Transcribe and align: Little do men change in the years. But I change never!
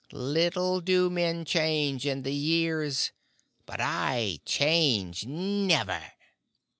Little 0.13 0.81
do 0.81 1.11
men 1.11 1.45
change 1.45 2.07
in 2.07 2.23
the 2.23 2.33
years. 2.33 3.11
But 3.67 3.79
I 3.79 4.39
change 4.45 5.27
never! 5.27 6.03